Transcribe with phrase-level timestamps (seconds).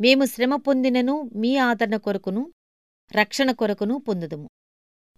[0.00, 2.52] మేము శ్రమ పొందినను మీ ఆదరణ కొరకును
[3.12, 4.48] రక్షణ కొరకును పొందుదుము.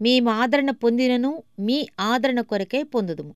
[0.01, 3.35] మేమాదరణ పొందినను మీ ఆదరణ కొరకే పొందుదుము.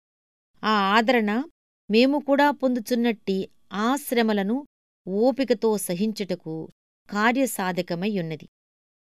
[0.64, 1.42] ఆ ఆదరణ
[1.90, 4.66] మేము కూడా పొందుచున్నట్టి ఆ శ్రమలను
[5.08, 6.68] ఓపికతో సహించుటకు
[7.10, 8.48] కార్యసాధకమయ్యున్నది.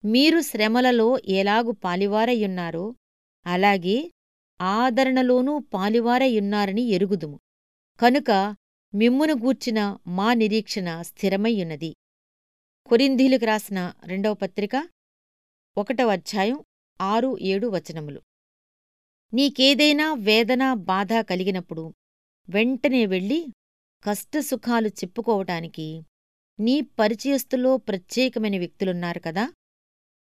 [0.05, 2.95] మీరు శ్రమలలో ఎలాగు పాలివారయ్యున్నారో
[3.45, 4.11] అలాగే
[4.61, 7.39] ఆదరణలోనూ పాలివారయ్యున్నారని ఎరుగుదుము.
[7.99, 8.55] కనుక
[8.95, 11.95] మిమ్మును గూర్చిన మా నిరీక్షణ స్థిరమయ్యున్నది.
[12.87, 14.89] కొరింధీలకు రాసిన రెండవ పత్రిక
[15.77, 16.63] ఒకటవ అధ్యాయం
[17.01, 18.21] ఆరు ఏడు వచనములు.
[19.33, 21.93] నీకేదైనా వేదన బాధ కలిగినప్పుడు
[22.49, 23.47] వెంటనే వెళ్ళి
[24.03, 26.01] కష్టసుఖాలు చెప్పుకోవటానికి
[26.59, 29.53] నీ పరిచయస్తులో ప్రత్యేకమైన వ్యక్తులున్నారు కదా.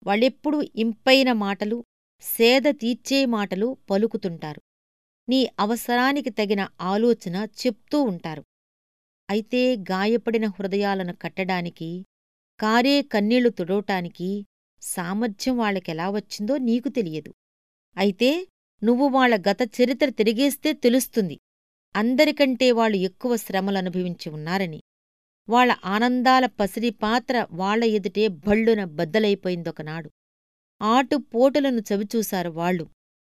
[0.06, 1.84] వాళ్ళెప్పుడు ఇంపైన మాటలు
[2.20, 4.60] సేద తీర్చే మాటలు పలుకుతుంటారు.
[5.28, 8.44] నీ అవసరానికి తగిన ఆలోచన చెప్తూ ఉంటారు.
[9.30, 12.06] అయితే గాయపడిన హృదయాలను కట్టడానికి
[12.62, 14.46] కారే కన్నీళ్ళు తుడవటానికి
[14.82, 17.34] సామర్థ్యం వాళ్ళకెలా వచ్చిందో నీకు తెలియదు.
[17.96, 18.46] అయితే
[18.84, 21.38] నువ్వు వాళ్ళ గత చరిత్ర తిరిగేస్తే తెలుస్తుంది.
[21.96, 24.82] అందరికంటే వాళ్ళు ఎక్కువ శ్రమలనుభవించి ఉన్నారని.
[25.48, 30.10] వాళ్ళ ఆనందాల పసిరి పాత్ర వాళ్ళ ఎదుటే భళ్ళున బద్దలైపోయిందొకనాడు.
[30.82, 32.86] ఆటుపోటులను చవిచూశారు వాళ్ళు.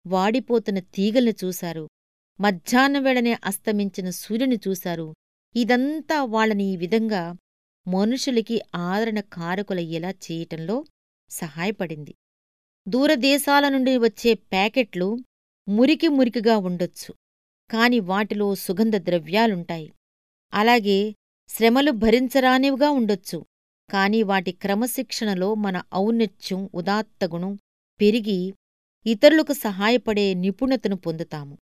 [0.07, 1.89] వాడిపోతున్న తీగల్ని చూశారు.
[2.41, 5.15] మధ్యాహ్నం వేళనే అస్తమించిన సూర్యుని చూశారు.
[5.57, 7.37] ఇదంతా వాళ్ళని ఈ విధంగా
[7.87, 10.85] మనుషులకి ఆదరణ కారకులయ్యేలా చేయటంలో
[11.31, 12.15] సహాయపడింది.
[12.89, 15.19] దూరదేశాల నుండి వచ్చే ప్యాకెట్లు
[15.69, 17.15] మురికి మురికిగా ఉండొచ్చు.
[17.71, 19.93] కాని వాటిలో సుగంధ ద్రవ్యాలుంటాయి.
[20.55, 21.15] అలాగే
[21.49, 23.45] శ్రమలు భరించరానివిగా ఉండొచ్చు.
[23.91, 27.59] కాని వాటి క్రమశిక్షణలో మన ఔన్నత్యం ఉదాత్తగుణం
[28.01, 28.55] పెరిగి
[29.07, 31.59] ఇతరులకు సహాయపడే నిపుణతను పొందుతాము.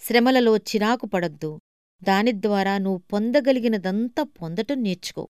[0.00, 1.58] శ్రమలలో చిరాకు పడద్దు.
[2.02, 5.28] దాని ద్వారా నువ్వు పొందగలిగినదంతా పొందటం నేర్చుకో.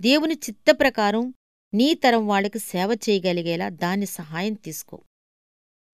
[0.00, 1.34] దేవుని చిత్తప్రకారం
[1.74, 5.00] నీ తరం వాళ్ళకి సేవ చేయగలిగేలా దాని సహాయం తీసుకో.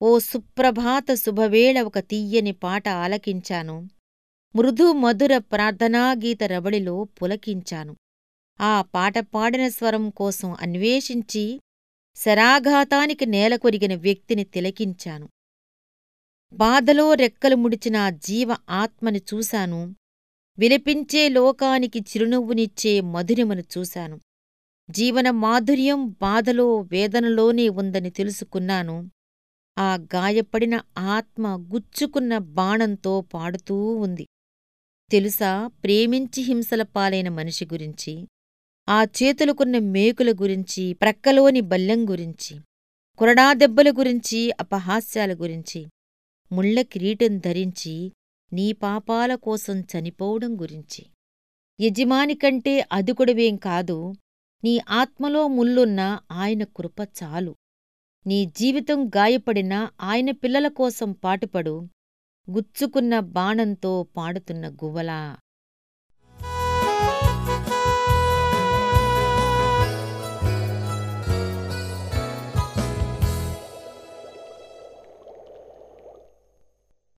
[0.03, 3.89] ఓ సుప్రభాత శుభవేళ ఒక తీయని పాట ఆలకించాను.
[4.57, 7.97] మృదు మధుర ప్రార్థనాగీత రబడిలో పులకించాను.
[8.61, 11.61] ఆ పాట పాడిన స్వరం కోసం అన్వేషించి
[12.17, 15.29] శరాఘాతానికి నేలకొరిగిన వ్యక్తిని తిలకించాను.
[16.53, 19.95] బాధలో రెక్కలు ముడిచిన ఆ జీవ ఆత్మని చూశాను.
[20.59, 24.21] విలపించే లోకానికి చిరునవ్వునిచ్చే మధురిమను చూశాను.
[24.91, 29.11] జీవన మాధుర్యం బాధలో వేదనలోనే ఉందని తెలుసుకున్నాను.
[29.79, 34.27] ఆ గాయపడిన ఆత్మ గుచ్చుకున్న బాణంతో పాడుతూ ఉంది.
[35.11, 35.71] తెలుసా?
[35.85, 38.27] ప్రేమించి హింసల పాలైన మనిషి గురించి
[38.89, 42.61] ఆ చేతులుకున్న మేకుల గురించి ప్రక్కలోని బల్లెం గురించి
[43.19, 45.87] కొరడా దెబ్బల గురించి అపహాస్యాల గురించి
[46.53, 48.13] ముళ్ళ కిరీటం ధరించి
[48.53, 51.07] నీ పాపాల కోసం చనిపోవడం గురించి.
[51.81, 52.87] యజమాని కంటే
[53.57, 54.15] కాదు
[54.65, 57.55] నీ ఆత్మలో ముల్లున్న ఆయన కృప చాలు.
[58.27, 61.89] నీ జీవితం గాయపడిన ఆయన పిల్లల కోసం పాటుపడు
[62.51, 65.39] గుచ్చుకున్న బాణంతో పాడుతున్న గువ్వలా.